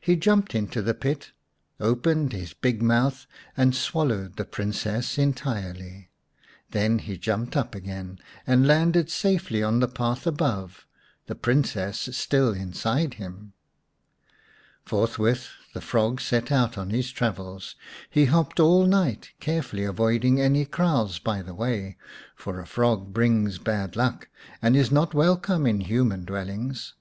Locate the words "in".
25.66-25.80